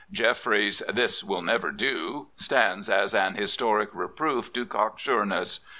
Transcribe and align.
Jeffrey's" 0.11 0.81
This 0.99 1.23
will 1.23 1.43
never 1.43 1.69
do" 1.71 2.25
stands 2.35 2.89
as 2.89 3.13
an 3.13 3.35
historic 3.35 3.91
reproof 3.93 4.51
to 4.53 4.65
cocksure 4.65 5.27
ness. 5.27 5.59